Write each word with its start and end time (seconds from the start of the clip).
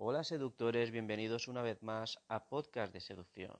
Hola 0.00 0.22
seductores, 0.22 0.92
bienvenidos 0.92 1.48
una 1.48 1.60
vez 1.60 1.82
más 1.82 2.20
a 2.28 2.46
Podcast 2.46 2.92
de 2.92 3.00
Seducción. 3.00 3.58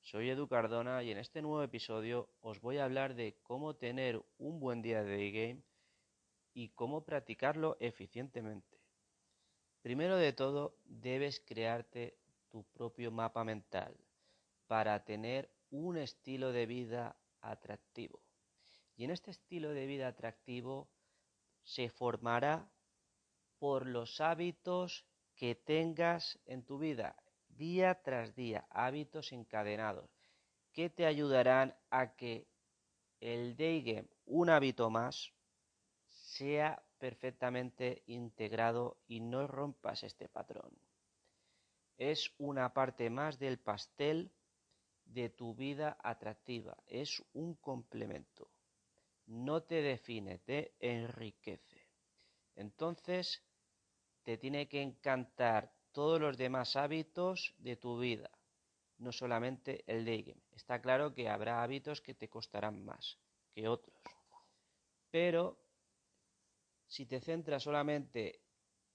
Soy 0.00 0.30
Edu 0.30 0.46
Cardona 0.46 1.02
y 1.02 1.10
en 1.10 1.18
este 1.18 1.42
nuevo 1.42 1.64
episodio 1.64 2.28
os 2.42 2.60
voy 2.60 2.78
a 2.78 2.84
hablar 2.84 3.16
de 3.16 3.36
cómo 3.42 3.74
tener 3.74 4.22
un 4.38 4.60
buen 4.60 4.82
día 4.82 5.02
de 5.02 5.16
day 5.16 5.32
game 5.32 5.62
y 6.54 6.68
cómo 6.68 7.04
practicarlo 7.04 7.76
eficientemente. 7.80 8.78
Primero 9.82 10.16
de 10.16 10.32
todo, 10.32 10.76
debes 10.84 11.40
crearte 11.40 12.16
tu 12.50 12.62
propio 12.62 13.10
mapa 13.10 13.42
mental 13.42 13.92
para 14.68 15.04
tener 15.04 15.50
un 15.72 15.96
estilo 15.96 16.52
de 16.52 16.66
vida 16.66 17.16
atractivo. 17.40 18.22
Y 18.96 19.02
en 19.02 19.10
este 19.10 19.32
estilo 19.32 19.70
de 19.70 19.86
vida 19.86 20.06
atractivo 20.06 20.88
se 21.64 21.90
formará 21.90 22.70
por 23.58 23.88
los 23.88 24.20
hábitos 24.20 25.09
que 25.40 25.54
tengas 25.54 26.38
en 26.44 26.62
tu 26.62 26.76
vida 26.76 27.16
día 27.48 28.02
tras 28.02 28.34
día, 28.34 28.66
hábitos 28.68 29.32
encadenados, 29.32 30.10
que 30.70 30.90
te 30.90 31.06
ayudarán 31.06 31.74
a 31.88 32.14
que 32.14 32.46
el 33.20 33.56
day 33.56 33.80
game, 33.80 34.10
un 34.26 34.50
hábito 34.50 34.90
más, 34.90 35.32
sea 36.10 36.84
perfectamente 36.98 38.02
integrado 38.04 38.98
y 39.06 39.20
no 39.20 39.46
rompas 39.46 40.02
este 40.02 40.28
patrón. 40.28 40.78
Es 41.96 42.34
una 42.36 42.74
parte 42.74 43.08
más 43.08 43.38
del 43.38 43.58
pastel 43.58 44.30
de 45.06 45.30
tu 45.30 45.54
vida 45.54 45.96
atractiva, 46.04 46.76
es 46.86 47.22
un 47.32 47.54
complemento. 47.54 48.50
No 49.24 49.62
te 49.62 49.80
define, 49.80 50.36
te 50.40 50.74
enriquece. 50.80 51.88
Entonces, 52.56 53.42
te 54.22 54.36
tiene 54.38 54.68
que 54.68 54.82
encantar 54.82 55.72
todos 55.92 56.20
los 56.20 56.36
demás 56.36 56.76
hábitos 56.76 57.54
de 57.58 57.76
tu 57.76 57.98
vida, 57.98 58.30
no 58.98 59.12
solamente 59.12 59.84
el 59.86 60.04
game. 60.04 60.42
Está 60.52 60.80
claro 60.80 61.14
que 61.14 61.28
habrá 61.28 61.62
hábitos 61.62 62.00
que 62.00 62.14
te 62.14 62.28
costarán 62.28 62.84
más 62.84 63.18
que 63.52 63.68
otros, 63.68 63.96
pero 65.10 65.58
si 66.86 67.06
te 67.06 67.20
centras 67.20 67.62
solamente 67.62 68.40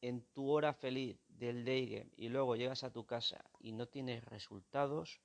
en 0.01 0.21
tu 0.33 0.49
hora 0.49 0.73
feliz 0.73 1.17
del 1.27 1.65
day 1.65 1.87
game 1.87 2.11
y 2.15 2.29
luego 2.29 2.55
llegas 2.55 2.83
a 2.83 2.91
tu 2.91 3.05
casa 3.05 3.43
y 3.59 3.71
no 3.71 3.87
tienes 3.87 4.23
resultados, 4.25 5.21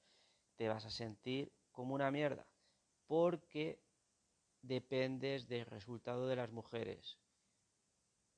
te 0.56 0.69
vas 0.69 0.84
a 0.84 0.91
sentir 0.91 1.52
como 1.70 1.94
una 1.94 2.11
mierda, 2.11 2.46
porque 3.06 3.83
dependes 4.62 5.48
del 5.48 5.67
resultado 5.67 6.27
de 6.28 6.36
las 6.36 6.50
mujeres, 6.50 7.19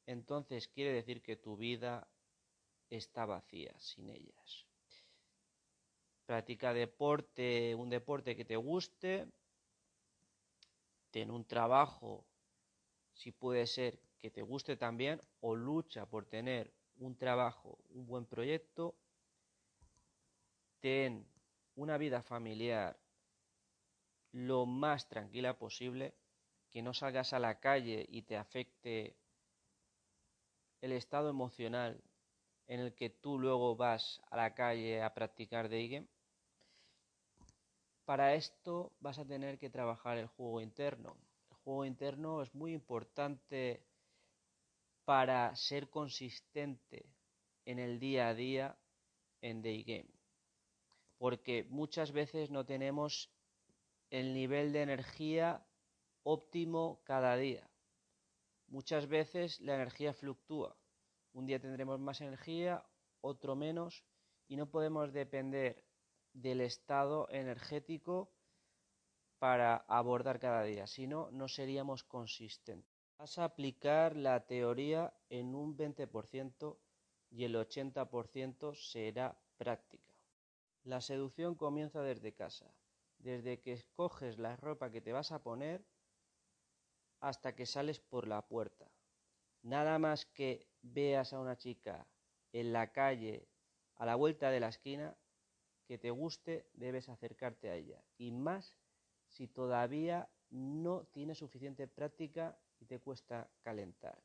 entonces 0.07 0.69
quiere 0.69 0.93
decir 0.93 1.23
que 1.23 1.37
tu 1.37 1.57
vida 1.57 2.09
está 2.91 3.25
vacía 3.25 3.75
sin 3.79 4.11
ellas. 4.11 4.67
Practica 6.27 6.73
deporte, 6.73 7.75
un 7.75 7.91
deporte 7.91 8.37
que 8.37 8.45
te 8.45 8.57
guste, 8.57 9.27
ten 11.11 11.31
un 11.31 11.45
trabajo, 11.45 12.25
si 13.13 13.33
puede 13.33 13.67
ser 13.67 13.99
que 14.19 14.31
te 14.31 14.43
guste 14.43 14.77
también, 14.77 15.21
o 15.41 15.55
lucha 15.55 16.07
por 16.07 16.27
tener 16.27 16.73
un 16.99 17.17
trabajo, 17.17 17.79
un 17.91 18.07
buen 18.07 18.25
proyecto, 18.27 18.95
ten 20.81 21.27
una 21.75 21.99
vida 21.99 22.23
familiar 22.23 22.99
lo 24.33 24.65
más 24.67 25.09
tranquila 25.09 25.59
posible, 25.59 26.15
que 26.71 26.83
no 26.83 26.95
salgas 26.95 27.33
a 27.33 27.39
la 27.39 27.61
calle 27.61 28.07
y 28.09 28.23
te 28.23 28.37
afecte 28.37 29.17
el 30.83 30.93
estado 30.93 31.31
emocional 31.31 32.03
en 32.67 32.81
el 32.81 32.95
que 32.95 33.09
tú 33.09 33.39
luego 33.39 33.77
vas 33.77 34.21
a 34.31 34.37
la 34.37 34.55
calle 34.55 35.03
a 35.03 35.15
practicar 35.15 35.69
game. 35.69 36.07
Para 38.05 38.35
esto 38.35 38.93
vas 39.01 39.19
a 39.19 39.25
tener 39.25 39.59
que 39.59 39.71
trabajar 39.71 40.19
el 40.19 40.27
juego 40.27 40.61
interno. 40.61 41.17
El 41.51 41.57
juego 41.59 41.85
interno 41.85 42.43
es 42.43 42.55
muy 42.55 42.73
importante 42.73 43.81
para 45.05 45.55
ser 45.55 45.89
consistente 45.89 47.07
en 47.65 47.79
el 47.79 48.01
día 48.01 48.29
a 48.29 48.35
día 48.35 48.77
en 49.41 49.63
day 49.63 49.85
game. 49.85 50.11
Porque 51.19 51.65
muchas 51.71 52.11
veces 52.11 52.51
no 52.51 52.67
tenemos 52.67 53.31
el 54.11 54.35
nivel 54.35 54.73
de 54.73 54.83
energía 54.83 55.65
óptimo 56.25 57.01
cada 57.05 57.37
día. 57.37 57.72
Muchas 58.73 59.07
veces 59.07 59.61
la 59.61 59.75
energía 59.75 60.15
fluctúa. 60.15 60.75
Un 61.35 61.45
día 61.45 61.61
tendremos 61.61 62.01
más 62.01 62.23
energía, 62.23 62.83
otro 63.21 63.55
menos, 63.55 64.03
y 64.49 64.57
no 64.57 64.71
podemos 64.71 65.13
depender 65.13 65.85
del 66.33 66.63
estado 66.63 67.29
energético 67.29 68.33
para 69.39 69.77
abordar 69.77 70.41
cada 70.41 70.63
día, 70.63 70.87
si 70.87 71.07
no, 71.07 71.31
no 71.33 71.49
seríamos 71.49 72.03
consistentes. 72.03 72.91
Vas 73.19 73.37
a 73.37 73.45
aplicar 73.45 74.17
la 74.17 74.47
teoría 74.47 75.13
en 75.29 75.55
un 75.55 75.77
20% 75.77 76.79
y 77.29 77.45
el 77.45 77.55
80% 77.57 78.75
será 78.75 79.39
práctica. 79.59 80.15
La 80.85 81.03
seducción 81.03 81.57
comienza 81.57 82.01
desde 82.01 82.33
casa, 82.33 82.75
desde 83.19 83.61
que 83.61 83.73
escoges 83.75 84.39
la 84.39 84.57
ropa 84.57 84.91
que 84.91 85.03
te 85.03 85.13
vas 85.13 85.31
a 85.31 85.43
poner 85.43 85.85
hasta 87.23 87.55
que 87.55 87.67
sales 87.67 88.01
por 88.01 88.27
la 88.27 88.43
puerta. 88.43 88.91
Nada 89.63 89.99
más 90.01 90.27
que 90.27 90.67
veas 90.83 91.33
a 91.33 91.39
una 91.39 91.57
chica 91.57 92.07
en 92.53 92.73
la 92.73 92.93
calle, 92.93 93.49
a 93.95 94.05
la 94.05 94.17
vuelta 94.17 94.51
de 94.51 94.59
la 94.59 94.69
esquina, 94.69 95.17
que 95.87 95.99
te 95.99 96.11
guste, 96.11 96.67
debes 96.75 97.09
acercarte 97.09 97.71
a 97.71 97.77
ella. 97.77 98.03
Y 98.19 98.33
más 98.33 98.77
si 99.29 99.47
todavía 99.47 100.29
no 100.51 101.05
tienes 101.13 101.39
suficiente 101.39 101.87
práctica 101.87 102.59
y 102.81 102.87
te 102.87 102.99
cuesta 102.99 103.49
calentar. 103.63 104.21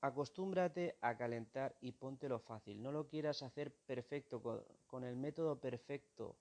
Acostúmbrate 0.00 0.98
a 1.00 1.16
calentar 1.16 1.76
y 1.80 1.94
lo 2.28 2.40
fácil. 2.40 2.82
No 2.82 2.90
lo 2.90 3.06
quieras 3.06 3.42
hacer 3.44 3.72
perfecto 3.86 4.42
con 4.86 5.04
el 5.04 5.14
método 5.16 5.60
perfecto 5.60 6.36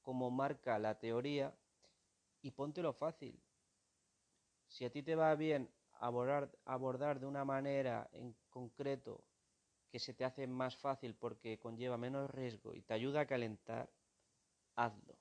como 0.00 0.30
marca 0.30 0.78
la 0.78 0.98
teoría, 0.98 1.54
y 2.42 2.50
póntelo 2.50 2.92
fácil. 2.92 3.40
Si 4.66 4.84
a 4.84 4.90
ti 4.90 5.02
te 5.02 5.14
va 5.14 5.34
bien 5.34 5.70
abordar, 6.00 6.50
abordar 6.64 7.20
de 7.20 7.26
una 7.26 7.44
manera 7.44 8.08
en 8.12 8.36
concreto 8.50 9.24
que 9.90 9.98
se 9.98 10.14
te 10.14 10.24
hace 10.24 10.46
más 10.46 10.76
fácil 10.76 11.14
porque 11.14 11.58
conlleva 11.58 11.96
menos 11.96 12.30
riesgo 12.30 12.74
y 12.74 12.82
te 12.82 12.94
ayuda 12.94 13.20
a 13.20 13.26
calentar, 13.26 13.90
hazlo. 14.76 15.18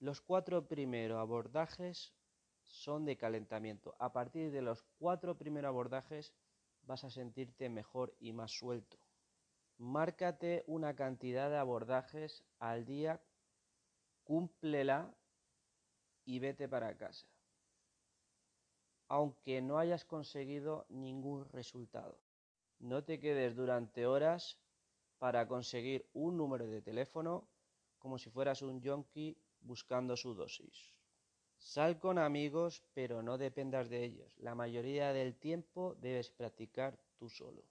Los 0.00 0.20
cuatro 0.20 0.66
primeros 0.66 1.18
abordajes 1.18 2.14
son 2.62 3.04
de 3.04 3.16
calentamiento. 3.16 3.96
A 3.98 4.12
partir 4.12 4.50
de 4.50 4.62
los 4.62 4.82
cuatro 4.98 5.36
primeros 5.36 5.68
abordajes 5.68 6.34
vas 6.82 7.04
a 7.04 7.10
sentirte 7.10 7.68
mejor 7.68 8.14
y 8.18 8.32
más 8.32 8.52
suelto. 8.52 8.98
Márcate 9.78 10.64
una 10.66 10.94
cantidad 10.94 11.50
de 11.50 11.56
abordajes 11.56 12.44
al 12.58 12.84
día, 12.84 13.22
cúmplela 14.24 15.14
y 16.28 16.40
vete 16.40 16.68
para 16.68 16.94
casa, 16.94 17.26
aunque 19.08 19.62
no 19.62 19.78
hayas 19.78 20.04
conseguido 20.04 20.84
ningún 20.90 21.48
resultado. 21.48 22.20
No 22.80 23.02
te 23.02 23.18
quedes 23.18 23.56
durante 23.56 24.04
horas 24.04 24.58
para 25.18 25.48
conseguir 25.48 26.06
un 26.12 26.36
número 26.36 26.66
de 26.66 26.82
teléfono 26.82 27.48
como 27.98 28.18
si 28.18 28.28
fueras 28.28 28.60
un 28.60 28.82
yonki 28.82 29.38
buscando 29.62 30.18
su 30.18 30.34
dosis. 30.34 30.92
Sal 31.56 31.98
con 31.98 32.18
amigos, 32.18 32.82
pero 32.92 33.22
no 33.22 33.38
dependas 33.38 33.88
de 33.88 34.04
ellos. 34.04 34.36
La 34.38 34.54
mayoría 34.54 35.14
del 35.14 35.34
tiempo 35.34 35.94
debes 35.94 36.28
practicar 36.30 37.00
tú 37.16 37.30
solo. 37.30 37.64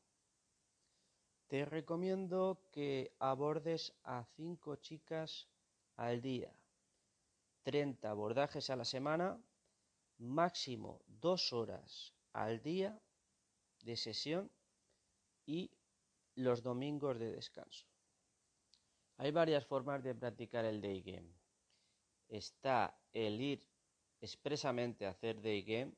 Te 1.48 1.64
recomiendo 1.64 2.60
que 2.72 3.16
abordes 3.20 3.94
a 4.04 4.26
cinco 4.36 4.78
chicas 4.78 5.48
al 5.96 6.22
día 6.22 6.52
30 7.68 8.10
abordajes 8.10 8.70
a 8.70 8.78
la 8.78 8.86
semana, 8.86 9.38
máximo 10.20 11.02
dos 11.06 11.52
horas 11.52 12.14
al 12.32 12.62
día 12.62 12.98
de 13.82 13.98
sesión 13.98 14.50
y 15.46 15.70
los 16.36 16.64
domingos 16.64 17.20
de 17.20 17.30
descanso. 17.30 17.86
Hay 19.18 19.32
varias 19.32 19.66
formas 19.66 20.02
de 20.02 20.16
practicar 20.16 20.64
el 20.64 20.80
day 20.80 21.02
game. 21.02 21.34
Está 22.30 22.98
el 23.12 23.42
ir 23.42 23.68
expresamente 24.22 25.06
a 25.06 25.10
hacer 25.10 25.42
day 25.42 25.62
game, 25.64 25.92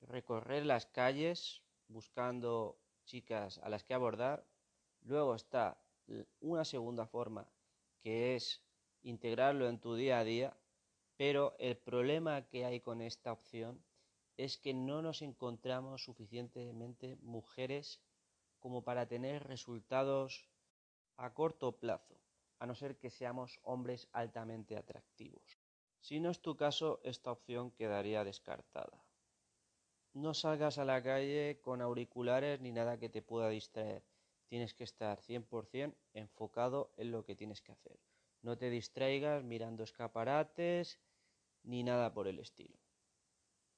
recorrer 0.00 0.64
las 0.64 0.86
calles 0.86 1.60
buscando 1.88 2.80
chicas 3.04 3.58
a 3.58 3.68
las 3.68 3.84
que 3.84 3.92
abordar. 3.92 4.46
Luego 5.02 5.34
está 5.34 5.78
una 6.40 6.64
segunda 6.64 7.06
forma 7.06 7.46
que 8.00 8.36
es 8.36 8.63
integrarlo 9.04 9.68
en 9.68 9.78
tu 9.78 9.94
día 9.94 10.18
a 10.18 10.24
día, 10.24 10.56
pero 11.16 11.54
el 11.58 11.76
problema 11.76 12.46
que 12.48 12.64
hay 12.64 12.80
con 12.80 13.00
esta 13.00 13.32
opción 13.32 13.82
es 14.36 14.58
que 14.58 14.74
no 14.74 15.00
nos 15.00 15.22
encontramos 15.22 16.02
suficientemente 16.02 17.16
mujeres 17.22 18.00
como 18.58 18.82
para 18.82 19.06
tener 19.06 19.46
resultados 19.46 20.48
a 21.16 21.32
corto 21.32 21.72
plazo, 21.72 22.18
a 22.58 22.66
no 22.66 22.74
ser 22.74 22.96
que 22.96 23.10
seamos 23.10 23.60
hombres 23.62 24.08
altamente 24.12 24.76
atractivos. 24.76 25.58
Si 26.00 26.18
no 26.18 26.30
es 26.30 26.40
tu 26.40 26.56
caso, 26.56 27.00
esta 27.04 27.30
opción 27.30 27.70
quedaría 27.70 28.24
descartada. 28.24 29.04
No 30.12 30.34
salgas 30.34 30.78
a 30.78 30.84
la 30.84 31.02
calle 31.02 31.60
con 31.62 31.80
auriculares 31.80 32.60
ni 32.60 32.72
nada 32.72 32.98
que 32.98 33.08
te 33.08 33.22
pueda 33.22 33.48
distraer. 33.48 34.02
Tienes 34.48 34.74
que 34.74 34.84
estar 34.84 35.20
100% 35.20 35.94
enfocado 36.12 36.92
en 36.96 37.10
lo 37.10 37.24
que 37.24 37.34
tienes 37.34 37.60
que 37.60 37.72
hacer. 37.72 37.98
No 38.44 38.58
te 38.58 38.68
distraigas 38.68 39.42
mirando 39.42 39.84
escaparates 39.84 41.00
ni 41.62 41.82
nada 41.82 42.12
por 42.12 42.28
el 42.28 42.38
estilo. 42.40 42.76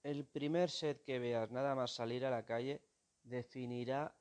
El 0.02 0.24
primer 0.24 0.70
set 0.70 1.04
que 1.04 1.20
veas 1.20 1.52
nada 1.52 1.76
más 1.76 1.92
salir 1.92 2.24
a 2.24 2.30
la 2.30 2.44
calle 2.44 2.82
definirá 3.22 4.18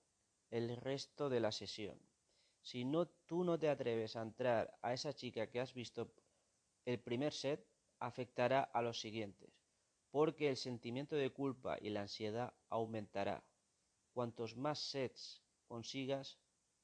el 0.51 0.77
resto 0.77 1.29
de 1.29 1.39
la 1.39 1.51
sesión. 1.51 1.99
Si 2.61 2.85
no, 2.85 3.07
tú 3.07 3.43
no 3.43 3.57
te 3.57 3.69
atreves 3.69 4.15
a 4.15 4.21
entrar 4.21 4.77
a 4.83 4.93
esa 4.93 5.13
chica 5.13 5.49
que 5.49 5.59
has 5.59 5.73
visto 5.73 6.13
el 6.85 6.99
primer 6.99 7.33
set, 7.33 7.65
afectará 7.97 8.61
a 8.61 8.83
los 8.83 8.99
siguientes, 8.99 9.51
porque 10.11 10.47
el 10.47 10.57
sentimiento 10.57 11.15
de 11.15 11.31
culpa 11.31 11.79
y 11.81 11.89
la 11.89 12.01
ansiedad 12.01 12.53
aumentará. 12.69 13.43
Cuantos 14.13 14.55
más 14.55 14.77
sets 14.77 15.41
consigas, 15.65 16.37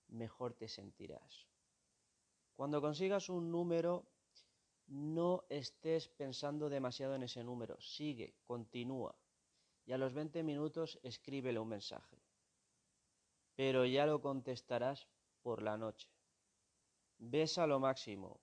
mejor 0.08 0.56
te 0.56 0.68
sentirás. 0.68 1.51
Cuando 2.62 2.80
consigas 2.80 3.28
un 3.30 3.50
número, 3.50 4.06
no 4.86 5.46
estés 5.50 6.08
pensando 6.10 6.70
demasiado 6.70 7.16
en 7.16 7.24
ese 7.24 7.44
número, 7.44 7.82
sigue, 7.82 8.36
continúa. 8.44 9.16
Y 9.84 9.94
a 9.94 9.98
los 9.98 10.14
20 10.14 10.44
minutos 10.44 11.00
escríbele 11.02 11.58
un 11.58 11.70
mensaje. 11.70 12.22
Pero 13.56 13.84
ya 13.88 14.06
lo 14.06 14.22
contestarás 14.22 15.08
por 15.42 15.64
la 15.64 15.76
noche. 15.76 16.08
Besa 17.18 17.66
lo 17.66 17.80
máximo, 17.80 18.40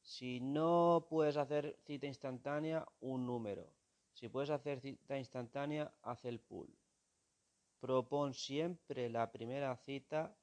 si 0.00 0.38
no 0.38 1.08
puedes 1.10 1.36
hacer 1.36 1.76
cita 1.84 2.06
instantánea, 2.06 2.86
un 3.00 3.26
número. 3.26 3.72
Si 4.12 4.28
puedes 4.28 4.50
hacer 4.50 4.80
cita 4.80 5.18
instantánea, 5.18 5.92
haz 6.02 6.24
el 6.26 6.38
pool. 6.38 6.72
Propon 7.80 8.34
siempre 8.34 9.10
la 9.10 9.32
primera 9.32 9.74
cita 9.78 10.36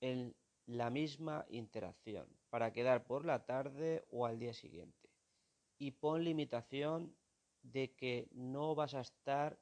en 0.00 0.34
la 0.66 0.90
misma 0.90 1.46
interacción 1.48 2.28
para 2.50 2.72
quedar 2.72 3.06
por 3.06 3.24
la 3.24 3.46
tarde 3.46 4.04
o 4.10 4.26
al 4.26 4.38
día 4.38 4.52
siguiente. 4.52 5.08
Y 5.78 5.92
pon 5.92 6.24
limitación 6.24 7.16
de 7.62 7.94
que 7.94 8.28
no 8.32 8.74
vas 8.74 8.94
a 8.94 9.00
estar 9.00 9.58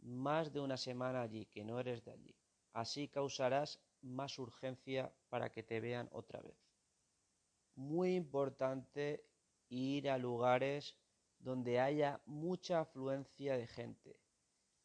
más 0.00 0.52
de 0.52 0.60
una 0.60 0.76
semana 0.76 1.22
allí, 1.22 1.46
que 1.46 1.64
no 1.64 1.78
eres 1.78 2.04
de 2.04 2.12
allí. 2.12 2.36
Así 2.72 3.08
causarás 3.08 3.80
más 4.00 4.38
urgencia 4.38 5.12
para 5.28 5.50
que 5.50 5.62
te 5.62 5.80
vean 5.80 6.08
otra 6.12 6.40
vez 6.40 6.62
muy 7.74 8.14
importante 8.14 9.24
ir 9.68 10.10
a 10.10 10.18
lugares 10.18 10.96
donde 11.38 11.80
haya 11.80 12.20
mucha 12.26 12.80
afluencia 12.80 13.56
de 13.56 13.66
gente, 13.66 14.20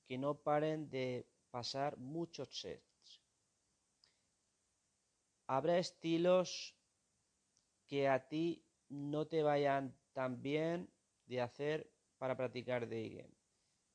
que 0.06 0.18
no 0.18 0.36
paren 0.36 0.90
de 0.90 1.28
pasar 1.52 1.98
muchos 1.98 2.60
sets. 2.60 2.97
Habrá 5.48 5.78
estilos 5.78 6.76
que 7.88 8.10
a 8.10 8.28
ti 8.28 8.66
no 8.90 9.28
te 9.28 9.44
vayan 9.44 9.98
tan 10.14 10.42
bien 10.42 10.90
de 11.26 11.42
hacer 11.42 11.90
para 12.18 12.36
practicar 12.36 12.88
day 12.88 13.10
game, 13.10 13.36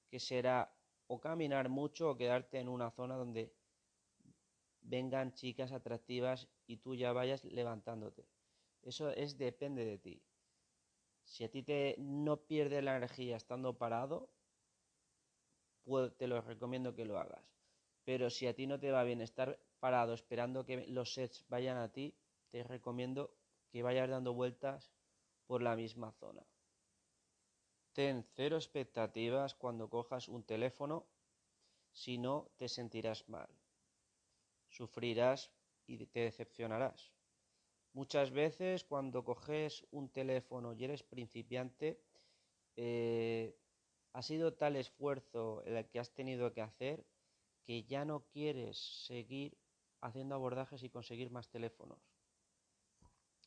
que 0.09 0.19
será 0.19 0.75
o 1.07 1.21
caminar 1.21 1.69
mucho 1.69 2.11
o 2.11 2.17
quedarte 2.17 2.59
en 2.59 2.69
una 2.69 2.91
zona 2.91 3.17
donde 3.17 3.53
vengan 4.81 5.35
chicas 5.35 5.73
atractivas 5.73 6.49
y 6.67 6.79
tú 6.79 6.95
ya 6.95 7.13
vayas 7.13 7.45
levantándote. 7.45 8.27
Eso 8.83 9.11
es 9.11 9.37
depende 9.37 9.85
de 9.85 9.99
ti. 9.99 10.23
Si 11.25 11.45
a 11.45 11.51
ti 11.51 11.63
te 11.63 11.97
no 11.99 12.37
pierdes 12.47 12.83
la 12.83 12.97
energía 12.97 13.37
estando 13.37 13.77
parado, 13.77 14.31
te 16.17 16.27
lo 16.27 16.41
recomiendo 16.41 16.95
que 16.95 17.05
lo 17.05 17.19
hagas. 17.19 17.45
Pero 18.05 18.31
si 18.31 18.47
a 18.47 18.55
ti 18.55 18.67
no 18.67 18.81
te 18.81 18.91
va 18.91 19.05
bien 19.05 19.21
estar 19.21 19.59
parado 19.83 20.15
esperando 20.15 20.65
que 20.65 20.87
los 20.87 21.13
sets 21.13 21.45
vayan 21.49 21.77
a 21.77 21.91
ti, 21.91 22.15
te 22.51 22.63
recomiendo 22.63 23.35
que 23.69 23.83
vayas 23.83 24.09
dando 24.09 24.33
vueltas 24.33 24.93
por 25.49 25.61
la 25.61 25.75
misma 25.75 26.13
zona. 26.13 26.47
Ten 27.93 28.23
cero 28.37 28.57
expectativas 28.57 29.57
cuando 29.57 29.91
cojas 29.91 30.29
un 30.29 30.45
teléfono, 30.45 31.09
si 31.91 32.17
no 32.17 32.53
te 32.59 32.69
sentirás 32.69 33.29
mal. 33.29 33.51
Sufrirás 34.69 35.51
y 35.89 36.07
te 36.07 36.21
decepcionarás. 36.21 37.13
Muchas 37.93 38.31
veces 38.31 38.85
cuando 38.85 39.25
coges 39.25 39.85
un 39.91 40.11
teléfono 40.11 40.75
y 40.75 40.85
eres 40.85 41.03
principiante, 41.03 42.01
eh, 42.77 43.59
ha 44.13 44.23
sido 44.23 44.55
tal 44.55 44.77
esfuerzo 44.77 45.65
el 45.65 45.85
que 45.89 45.99
has 45.99 46.15
tenido 46.15 46.53
que 46.53 46.63
hacer 46.63 47.05
que 47.65 47.83
ya 47.83 48.05
no 48.05 48.27
quieres 48.29 48.79
seguir 49.07 49.59
haciendo 50.03 50.35
abordajes 50.35 50.83
y 50.83 50.91
conseguir 50.91 51.31
más 51.31 51.49
teléfonos. 51.49 51.99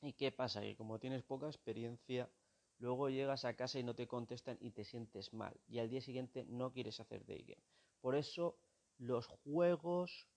¿Y 0.01 0.13
qué 0.13 0.31
pasa? 0.31 0.61
Que 0.61 0.75
como 0.75 0.99
tienes 0.99 1.21
poca 1.21 1.45
experiencia, 1.45 2.29
luego 2.79 3.09
llegas 3.09 3.45
a 3.45 3.55
casa 3.55 3.79
y 3.79 3.83
no 3.83 3.93
te 3.93 4.07
contestan 4.07 4.57
y 4.59 4.71
te 4.71 4.83
sientes 4.83 5.33
mal. 5.33 5.55
Y 5.67 5.77
al 5.77 5.89
día 5.89 6.01
siguiente 6.01 6.45
no 6.45 6.71
quieres 6.71 6.99
hacer 6.99 7.25
day 7.25 7.43
game. 7.43 7.63
Por 8.01 8.15
eso 8.15 8.57
los 8.97 9.27
juegos, 9.27 10.27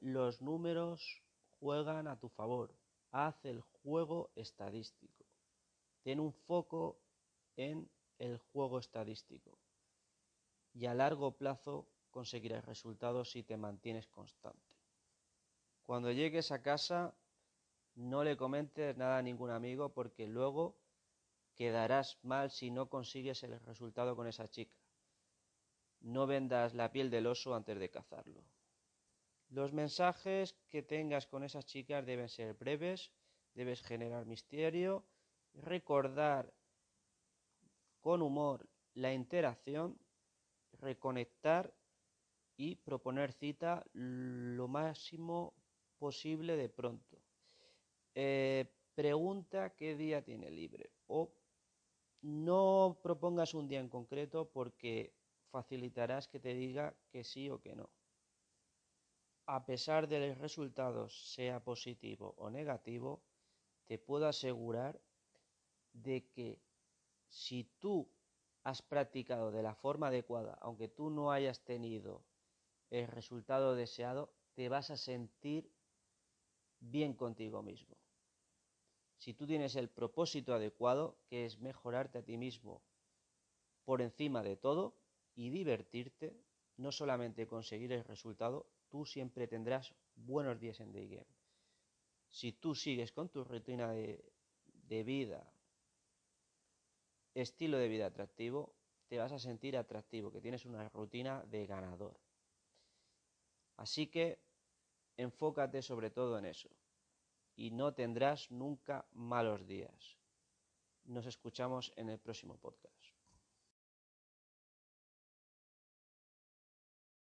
los 0.00 0.40
números 0.40 1.22
juegan 1.58 2.06
a 2.06 2.20
tu 2.20 2.28
favor 2.28 2.72
haz 3.10 3.44
el 3.44 3.60
juego 3.60 4.30
estadístico. 4.34 5.24
Ten 6.02 6.20
un 6.20 6.32
foco 6.32 6.98
en 7.56 7.90
el 8.18 8.38
juego 8.38 8.78
estadístico 8.78 9.58
y 10.74 10.86
a 10.86 10.94
largo 10.94 11.36
plazo 11.36 11.88
conseguirás 12.10 12.64
resultados 12.64 13.30
si 13.30 13.42
te 13.42 13.56
mantienes 13.56 14.06
constante. 14.08 14.67
Cuando 15.88 16.12
llegues 16.12 16.52
a 16.52 16.60
casa, 16.60 17.14
no 17.94 18.22
le 18.22 18.36
comentes 18.36 18.94
nada 18.98 19.16
a 19.16 19.22
ningún 19.22 19.48
amigo 19.48 19.94
porque 19.94 20.26
luego 20.26 20.76
quedarás 21.54 22.18
mal 22.22 22.50
si 22.50 22.70
no 22.70 22.90
consigues 22.90 23.42
el 23.42 23.58
resultado 23.60 24.14
con 24.14 24.26
esa 24.26 24.48
chica. 24.48 24.76
No 26.00 26.26
vendas 26.26 26.74
la 26.74 26.92
piel 26.92 27.08
del 27.08 27.26
oso 27.26 27.54
antes 27.54 27.78
de 27.78 27.88
cazarlo. 27.88 28.44
Los 29.48 29.72
mensajes 29.72 30.58
que 30.68 30.82
tengas 30.82 31.26
con 31.26 31.42
esas 31.42 31.64
chicas 31.64 32.04
deben 32.04 32.28
ser 32.28 32.52
breves, 32.52 33.10
debes 33.54 33.80
generar 33.80 34.26
misterio, 34.26 35.06
recordar 35.54 36.52
con 38.02 38.20
humor 38.20 38.68
la 38.92 39.14
interacción, 39.14 39.98
reconectar 40.80 41.72
y 42.58 42.74
proponer 42.76 43.32
cita 43.32 43.86
lo 43.94 44.68
máximo 44.68 45.54
posible 45.98 46.56
de 46.56 46.68
pronto. 46.68 47.18
Eh, 48.14 48.66
pregunta 48.94 49.74
qué 49.74 49.96
día 49.96 50.22
tiene 50.22 50.50
libre 50.50 50.90
o 51.06 51.32
no 52.22 52.98
propongas 53.02 53.54
un 53.54 53.68
día 53.68 53.80
en 53.80 53.88
concreto 53.88 54.50
porque 54.50 55.14
facilitarás 55.50 56.26
que 56.26 56.40
te 56.40 56.54
diga 56.54 56.96
que 57.10 57.22
sí 57.22 57.48
o 57.48 57.60
que 57.60 57.76
no 57.76 57.90
a 59.48 59.64
pesar 59.64 60.08
del 60.08 60.36
resultado 60.36 61.08
sea 61.08 61.64
positivo 61.64 62.34
o 62.36 62.50
negativo, 62.50 63.22
te 63.86 63.96
puedo 63.98 64.28
asegurar 64.28 65.00
de 65.94 66.28
que 66.28 66.60
si 67.30 67.64
tú 67.78 68.06
has 68.62 68.82
practicado 68.82 69.50
de 69.50 69.62
la 69.62 69.74
forma 69.74 70.08
adecuada, 70.08 70.58
aunque 70.60 70.88
tú 70.88 71.08
no 71.08 71.32
hayas 71.32 71.64
tenido 71.64 72.22
el 72.90 73.06
resultado 73.06 73.74
deseado, 73.74 74.34
te 74.52 74.68
vas 74.68 74.90
a 74.90 74.98
sentir 74.98 75.72
bien 76.80 77.14
contigo 77.14 77.62
mismo. 77.62 77.96
Si 79.18 79.34
tú 79.34 79.46
tienes 79.46 79.74
el 79.76 79.88
propósito 79.88 80.54
adecuado, 80.54 81.18
que 81.28 81.44
es 81.44 81.58
mejorarte 81.58 82.18
a 82.18 82.22
ti 82.22 82.36
mismo 82.36 82.82
por 83.84 84.00
encima 84.00 84.42
de 84.42 84.56
todo 84.56 84.94
y 85.34 85.50
divertirte, 85.50 86.36
no 86.76 86.92
solamente 86.92 87.46
conseguir 87.46 87.92
el 87.92 88.04
resultado, 88.04 88.70
tú 88.88 89.04
siempre 89.04 89.48
tendrás 89.48 89.94
buenos 90.14 90.60
días 90.60 90.80
en 90.80 90.92
Day 90.92 91.08
Game. 91.08 91.26
Si 92.28 92.52
tú 92.52 92.74
sigues 92.74 93.10
con 93.10 93.28
tu 93.28 93.42
rutina 93.42 93.90
de, 93.90 94.24
de 94.88 95.02
vida, 95.02 95.50
estilo 97.34 97.78
de 97.78 97.88
vida 97.88 98.06
atractivo, 98.06 98.74
te 99.08 99.18
vas 99.18 99.32
a 99.32 99.38
sentir 99.38 99.76
atractivo, 99.76 100.30
que 100.30 100.40
tienes 100.40 100.64
una 100.64 100.88
rutina 100.90 101.42
de 101.46 101.66
ganador. 101.66 102.20
Así 103.76 104.08
que 104.08 104.38
enfócate 105.18 105.82
sobre 105.82 106.10
todo 106.10 106.38
en 106.38 106.46
eso 106.46 106.70
y 107.54 107.70
no 107.72 107.92
tendrás 107.92 108.50
nunca 108.50 109.06
malos 109.12 109.66
días. 109.66 110.18
Nos 111.04 111.26
escuchamos 111.26 111.92
en 111.96 112.08
el 112.08 112.18
próximo 112.18 112.56
podcast. 112.56 112.97